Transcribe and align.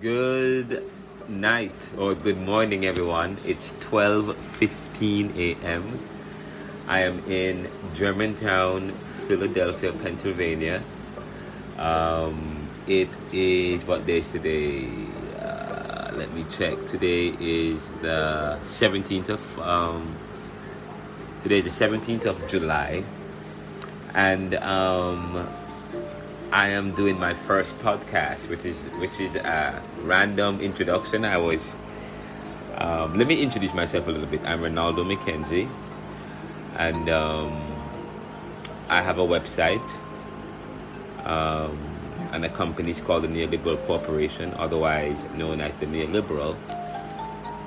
Good 0.00 0.88
night 1.26 1.74
or 1.98 2.14
good 2.14 2.38
morning, 2.38 2.86
everyone. 2.86 3.36
It's 3.44 3.72
12:15 3.82 5.34
a.m. 5.34 5.98
I 6.86 7.00
am 7.00 7.18
in 7.26 7.66
Germantown, 7.96 8.92
Philadelphia, 9.26 9.90
Pennsylvania. 9.90 10.84
Um, 11.78 12.70
it 12.86 13.08
is 13.32 13.84
what 13.86 14.06
day 14.06 14.18
is 14.18 14.28
today? 14.28 14.86
Uh, 15.42 16.14
let 16.14 16.30
me 16.30 16.46
check. 16.46 16.78
Today 16.86 17.34
is 17.40 17.82
the 18.00 18.54
17th 18.62 19.30
of 19.34 19.58
um, 19.58 20.14
today 21.42 21.58
is 21.58 21.74
the 21.74 21.74
17th 21.74 22.24
of 22.24 22.46
July, 22.46 23.02
and 24.14 24.54
um, 24.62 25.42
I 26.50 26.68
am 26.68 26.92
doing 26.92 27.20
my 27.20 27.34
first 27.34 27.78
podcast, 27.80 28.48
which 28.48 28.64
is 28.64 28.86
which 29.00 29.20
is 29.20 29.36
a 29.36 29.82
random 30.00 30.60
introduction. 30.60 31.26
I 31.26 31.36
was. 31.36 31.76
Um, 32.76 33.18
let 33.18 33.26
me 33.26 33.42
introduce 33.42 33.74
myself 33.74 34.08
a 34.08 34.10
little 34.10 34.26
bit. 34.26 34.40
I'm 34.46 34.60
Ronaldo 34.60 35.04
McKenzie, 35.04 35.68
and 36.76 37.10
um, 37.10 37.52
I 38.88 39.02
have 39.02 39.18
a 39.18 39.26
website, 39.26 39.86
um, 41.26 41.76
and 42.32 42.42
the 42.42 42.48
company 42.48 42.92
is 42.92 43.00
called 43.02 43.24
the 43.24 43.28
Neoliberal 43.28 43.76
Corporation, 43.86 44.54
otherwise 44.54 45.22
known 45.36 45.60
as 45.60 45.74
the 45.74 45.86
Neoliberal, 45.86 46.54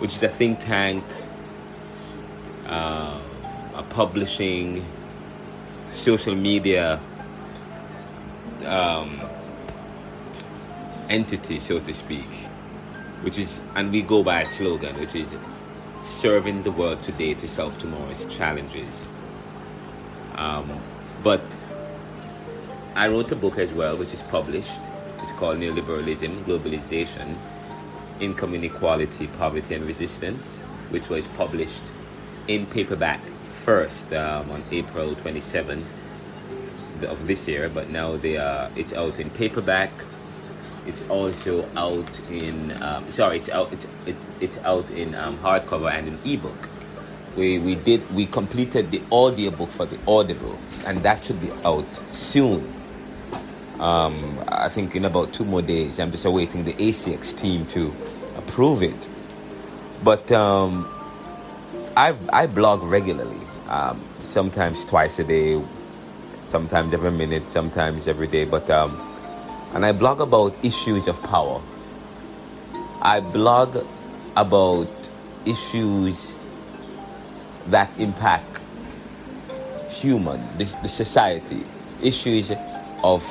which 0.00 0.16
is 0.16 0.22
a 0.24 0.28
think 0.28 0.58
tank, 0.58 1.04
uh, 2.66 3.20
a 3.76 3.82
publishing, 3.84 4.84
social 5.92 6.34
media 6.34 7.00
um, 8.66 9.20
entity, 11.08 11.58
so 11.60 11.80
to 11.80 11.92
speak, 11.92 12.28
which 13.22 13.38
is, 13.38 13.60
and 13.74 13.90
we 13.90 14.02
go 14.02 14.22
by 14.22 14.42
a 14.42 14.46
slogan, 14.46 14.98
which 15.00 15.14
is 15.14 15.28
serving 16.02 16.62
the 16.62 16.70
world 16.70 17.02
today 17.02 17.34
to 17.34 17.48
solve 17.48 17.78
tomorrow's 17.78 18.24
challenges. 18.26 18.94
Um, 20.36 20.80
but 21.22 21.42
I 22.94 23.08
wrote 23.08 23.32
a 23.32 23.36
book 23.36 23.58
as 23.58 23.72
well, 23.72 23.96
which 23.96 24.12
is 24.12 24.22
published. 24.22 24.80
It's 25.22 25.32
called 25.32 25.58
Neoliberalism, 25.58 26.44
Globalization, 26.44 27.34
Income 28.20 28.54
Inequality, 28.54 29.26
Poverty 29.38 29.74
and 29.74 29.84
Resistance, 29.84 30.60
which 30.90 31.08
was 31.08 31.26
published 31.28 31.82
in 32.46 32.66
paperback 32.66 33.20
first 33.64 34.12
um, 34.12 34.50
on 34.50 34.62
April 34.70 35.14
27th 35.14 35.84
of 37.04 37.26
this 37.26 37.46
year, 37.48 37.68
but 37.68 37.90
now 37.90 38.16
they 38.16 38.36
are. 38.36 38.70
It's 38.76 38.92
out 38.92 39.18
in 39.18 39.30
paperback. 39.30 39.90
It's 40.86 41.08
also 41.08 41.66
out 41.76 42.20
in. 42.30 42.70
Um, 42.82 43.10
sorry, 43.10 43.36
it's 43.38 43.48
out. 43.48 43.72
It's 43.72 43.86
it's 44.06 44.30
it's 44.40 44.58
out 44.58 44.88
in 44.90 45.14
um, 45.14 45.38
hardcover 45.38 45.90
and 45.92 46.08
in 46.08 46.18
ebook. 46.24 46.68
We 47.36 47.58
we 47.58 47.74
did 47.74 48.12
we 48.14 48.26
completed 48.26 48.90
the 48.90 49.02
audiobook 49.10 49.70
for 49.70 49.86
the 49.86 49.98
Audible, 50.06 50.58
and 50.86 51.02
that 51.02 51.24
should 51.24 51.40
be 51.40 51.50
out 51.64 51.88
soon. 52.12 52.72
Um, 53.80 54.38
I 54.48 54.68
think 54.68 54.94
in 54.94 55.04
about 55.04 55.32
two 55.32 55.44
more 55.44 55.62
days. 55.62 55.98
I'm 55.98 56.10
just 56.10 56.24
awaiting 56.24 56.64
the 56.64 56.74
ACX 56.74 57.36
team 57.36 57.66
to 57.66 57.94
approve 58.36 58.82
it. 58.82 59.08
But 60.02 60.30
um, 60.32 60.88
I 61.96 62.14
I 62.32 62.46
blog 62.46 62.82
regularly, 62.82 63.40
um, 63.68 64.02
sometimes 64.22 64.84
twice 64.84 65.18
a 65.18 65.24
day, 65.24 65.60
sometimes 66.46 66.94
every 66.94 67.10
minute, 67.10 67.50
sometimes 67.50 68.08
every 68.08 68.26
day. 68.26 68.44
But 68.44 68.68
um, 68.70 68.98
and 69.74 69.84
I 69.84 69.92
blog 69.92 70.20
about 70.20 70.54
issues 70.64 71.08
of 71.08 71.22
power. 71.22 71.60
I 73.02 73.20
blog 73.20 73.84
about 74.36 74.88
issues 75.44 76.36
that 77.66 77.90
impact 77.98 78.60
human, 79.90 80.40
the, 80.58 80.64
the 80.82 80.88
society, 80.88 81.64
issues 82.02 82.52
of 83.02 83.22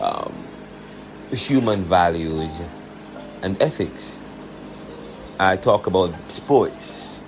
um, 0.00 0.32
human 1.30 1.84
values 1.84 2.62
and 3.42 3.60
ethics. 3.62 4.20
I 5.38 5.56
talk 5.56 5.86
about 5.86 6.14
sports, 6.30 7.22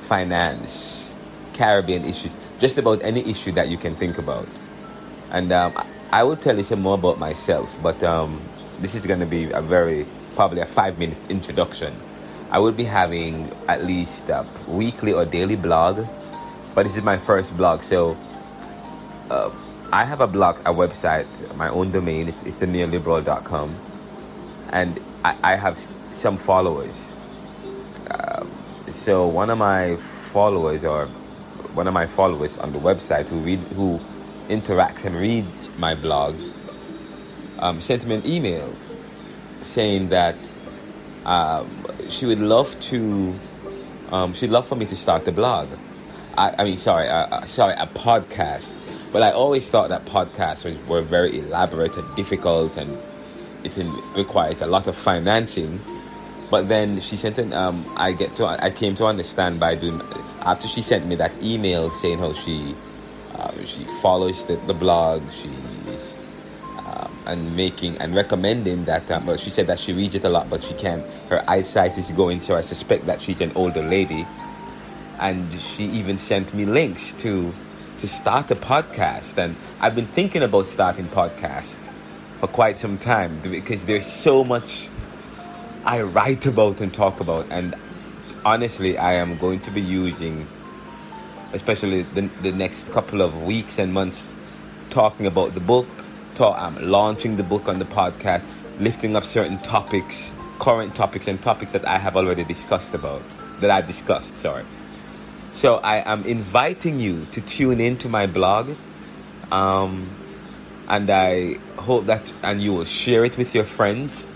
finance, 0.00 1.18
Caribbean 1.52 2.04
issues 2.04 2.34
just 2.58 2.78
about 2.78 3.02
any 3.02 3.28
issue 3.28 3.52
that 3.52 3.68
you 3.68 3.76
can 3.76 3.94
think 3.94 4.18
about. 4.18 4.48
And 5.30 5.52
um, 5.52 5.72
I 6.12 6.22
will 6.22 6.36
tell 6.36 6.56
you 6.56 6.62
some 6.62 6.80
more 6.80 6.94
about 6.94 7.18
myself, 7.18 7.78
but 7.82 8.02
um, 8.02 8.40
this 8.80 8.94
is 8.94 9.06
going 9.06 9.20
to 9.20 9.26
be 9.26 9.50
a 9.50 9.60
very, 9.60 10.06
probably 10.36 10.60
a 10.60 10.66
five 10.66 10.98
minute 10.98 11.18
introduction. 11.28 11.92
I 12.50 12.58
will 12.58 12.72
be 12.72 12.84
having 12.84 13.50
at 13.68 13.84
least 13.84 14.28
a 14.28 14.46
weekly 14.68 15.12
or 15.12 15.24
daily 15.24 15.56
blog, 15.56 16.06
but 16.74 16.84
this 16.84 16.96
is 16.96 17.02
my 17.02 17.18
first 17.18 17.56
blog, 17.56 17.82
so 17.82 18.16
uh, 19.30 19.50
I 19.92 20.04
have 20.04 20.20
a 20.20 20.26
blog, 20.26 20.58
a 20.60 20.72
website, 20.72 21.26
my 21.56 21.68
own 21.68 21.90
domain, 21.90 22.28
it's, 22.28 22.44
it's 22.44 22.58
the 22.58 22.66
neoliberal.com, 22.66 23.74
and 24.70 25.00
I, 25.24 25.36
I 25.42 25.56
have 25.56 25.78
some 26.12 26.36
followers. 26.36 27.12
Uh, 28.10 28.44
so 28.90 29.26
one 29.26 29.50
of 29.50 29.58
my 29.58 29.96
followers 29.96 30.84
or 30.84 31.08
one 31.72 31.86
of 31.86 31.94
my 31.94 32.06
followers 32.06 32.58
on 32.58 32.72
the 32.72 32.78
website 32.78 33.28
who 33.28 33.38
read 33.38 33.58
who 33.76 33.98
interacts 34.48 35.04
and 35.04 35.16
reads 35.16 35.70
my 35.78 35.94
blog 35.94 36.36
um, 37.58 37.80
sent 37.80 38.06
me 38.06 38.16
an 38.16 38.26
email 38.26 38.74
saying 39.62 40.08
that 40.10 40.36
um, 41.24 41.68
she 42.08 42.26
would 42.26 42.38
love 42.38 42.78
to 42.80 43.34
um, 44.10 44.34
she'd 44.34 44.50
love 44.50 44.68
for 44.68 44.76
me 44.76 44.86
to 44.86 44.96
start 44.96 45.26
a 45.26 45.32
blog. 45.32 45.68
I, 46.36 46.54
I 46.58 46.64
mean 46.64 46.76
sorry 46.76 47.08
uh, 47.08 47.26
uh, 47.26 47.44
sorry 47.46 47.74
a 47.74 47.86
podcast. 47.86 48.74
But 49.12 49.22
I 49.22 49.30
always 49.30 49.68
thought 49.68 49.90
that 49.90 50.04
podcasts 50.06 50.64
were, 50.88 51.00
very 51.00 51.38
elaborate 51.38 51.96
and 51.96 52.16
difficult 52.16 52.76
and 52.76 52.98
it 53.62 53.76
requires 54.16 54.60
a 54.60 54.66
lot 54.66 54.88
of 54.88 54.96
financing. 54.96 55.80
But 56.50 56.68
then 56.68 57.00
she 57.00 57.14
sent 57.14 57.38
an 57.38 57.52
um, 57.52 57.86
I 57.96 58.12
get 58.12 58.34
to 58.36 58.46
I 58.46 58.70
came 58.70 58.94
to 58.96 59.06
understand 59.06 59.60
by 59.60 59.76
doing 59.76 60.02
after 60.44 60.68
she 60.68 60.82
sent 60.82 61.06
me 61.06 61.14
that 61.16 61.32
email 61.42 61.90
saying 61.90 62.18
how 62.18 62.32
she 62.32 62.74
uh, 63.34 63.50
she 63.64 63.84
follows 64.00 64.44
the, 64.44 64.56
the 64.56 64.74
blog, 64.74 65.22
she's 65.32 66.14
um, 66.86 67.18
and 67.26 67.56
making 67.56 67.96
and 67.98 68.14
recommending 68.14 68.84
that. 68.84 69.10
Um, 69.10 69.26
well, 69.26 69.36
she 69.36 69.50
said 69.50 69.66
that 69.66 69.78
she 69.78 69.92
reads 69.92 70.14
it 70.14 70.24
a 70.24 70.28
lot, 70.28 70.48
but 70.48 70.62
she 70.62 70.74
can't. 70.74 71.04
Her 71.28 71.42
eyesight 71.48 71.98
is 71.98 72.10
going, 72.10 72.40
so 72.40 72.56
I 72.56 72.60
suspect 72.60 73.06
that 73.06 73.20
she's 73.20 73.40
an 73.40 73.52
older 73.54 73.82
lady. 73.82 74.26
And 75.18 75.60
she 75.60 75.84
even 75.86 76.18
sent 76.18 76.54
me 76.54 76.64
links 76.66 77.12
to 77.18 77.52
to 77.98 78.08
start 78.08 78.50
a 78.50 78.56
podcast, 78.56 79.38
and 79.38 79.56
I've 79.80 79.94
been 79.94 80.06
thinking 80.06 80.42
about 80.42 80.66
starting 80.66 81.06
podcast 81.06 81.76
for 82.38 82.48
quite 82.48 82.78
some 82.78 82.98
time 82.98 83.40
because 83.40 83.84
there's 83.84 84.06
so 84.06 84.44
much 84.44 84.88
I 85.84 86.02
write 86.02 86.46
about 86.46 86.80
and 86.80 86.92
talk 86.92 87.20
about, 87.20 87.46
and 87.50 87.74
honestly, 88.44 88.98
I 88.98 89.14
am 89.14 89.36
going 89.38 89.60
to 89.60 89.70
be 89.70 89.80
using, 89.80 90.46
especially 91.52 92.02
the, 92.02 92.22
the 92.42 92.52
next 92.52 92.90
couple 92.92 93.22
of 93.22 93.42
weeks 93.42 93.78
and 93.78 93.92
months, 93.92 94.26
talking 94.90 95.26
about 95.26 95.54
the 95.54 95.60
book. 95.60 95.86
Talk, 96.34 96.58
I'm 96.58 96.90
launching 96.90 97.36
the 97.36 97.42
book 97.42 97.68
on 97.68 97.78
the 97.78 97.84
podcast, 97.84 98.44
lifting 98.80 99.16
up 99.16 99.24
certain 99.24 99.58
topics, 99.58 100.32
current 100.58 100.94
topics, 100.94 101.28
and 101.28 101.40
topics 101.42 101.72
that 101.72 101.86
I 101.86 101.98
have 101.98 102.16
already 102.16 102.44
discussed 102.44 102.94
about, 102.94 103.22
that 103.60 103.70
I 103.70 103.80
discussed, 103.80 104.36
sorry. 104.36 104.64
So 105.52 105.76
I 105.76 105.98
am 106.10 106.24
inviting 106.24 106.98
you 106.98 107.26
to 107.32 107.40
tune 107.40 107.80
in 107.80 107.96
to 107.98 108.08
my 108.08 108.26
blog. 108.26 108.70
Um, 109.52 110.10
and 110.88 111.08
I 111.08 111.54
hope 111.78 112.06
that 112.06 112.32
and 112.42 112.62
you 112.62 112.72
will 112.72 112.84
share 112.84 113.24
it 113.24 113.38
with 113.38 113.54
your 113.54 113.64
friends. 113.64 114.26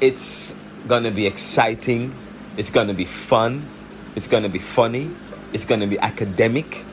It's 0.00 0.54
gonna 0.88 1.10
be 1.10 1.26
exciting 1.26 2.14
it's 2.56 2.70
going 2.70 2.88
to 2.88 2.94
be 2.94 3.04
fun. 3.04 3.68
It's 4.16 4.28
going 4.28 4.44
to 4.44 4.48
be 4.48 4.58
funny. 4.58 5.10
It's 5.52 5.64
going 5.64 5.80
to 5.80 5.86
be 5.86 5.98
academic. 5.98 6.84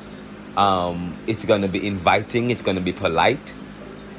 Um, 0.57 1.15
it's 1.27 1.45
going 1.45 1.61
to 1.61 1.67
be 1.67 1.85
inviting. 1.85 2.51
It's 2.51 2.61
going 2.61 2.77
to 2.77 2.83
be 2.83 2.93
polite. 2.93 3.53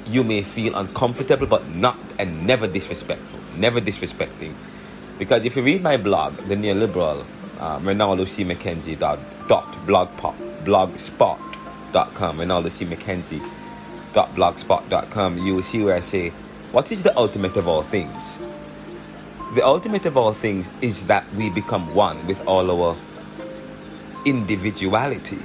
You 0.07 0.25
may 0.25 0.43
feel 0.43 0.75
uncomfortable, 0.75 1.47
but 1.47 1.69
not 1.69 1.99
and 2.19 2.47
never 2.47 2.67
disrespectful. 2.67 3.41
Never 3.57 3.81
disrespecting. 3.81 4.55
Because 5.19 5.45
if 5.45 5.57
you 5.57 5.63
read 5.63 5.83
my 5.83 5.97
blog, 5.97 6.37
the 6.49 6.57
neoliberal, 6.57 7.25
uh, 7.59 7.79
Ronaldo 7.81 8.29
C. 8.29 8.45
McKenzie 8.45 8.99
dot, 8.99 9.19
dot 9.47 9.71
blogspot, 9.87 10.35
blogspot.com, 10.65 12.39
Ronaldo 12.39 12.71
C. 12.71 12.85
McKenzie 12.85 13.43
dot 14.13 14.35
blogspot.com, 14.35 15.39
you 15.39 15.55
will 15.55 15.63
see 15.63 15.83
where 15.83 15.95
I 15.95 16.01
say, 16.01 16.31
what 16.73 16.91
is 16.91 17.03
the 17.03 17.17
ultimate 17.17 17.57
of 17.57 17.69
all 17.69 17.83
things? 17.83 18.39
The 19.53 19.67
ultimate 19.67 20.07
of 20.07 20.17
all 20.17 20.33
things 20.33 20.71
is 20.81 21.05
that 21.09 21.31
we 21.35 21.51
become 21.51 21.95
one 21.95 22.27
with 22.27 22.41
all 22.47 22.71
our 22.71 22.97
individuality. 24.25 25.39